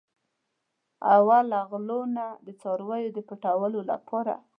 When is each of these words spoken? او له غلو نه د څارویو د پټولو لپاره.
او 1.13 1.23
له 1.51 1.59
غلو 1.69 2.01
نه 2.15 2.25
د 2.45 2.47
څارویو 2.61 3.13
د 3.15 3.17
پټولو 3.27 3.79
لپاره. 3.91 4.33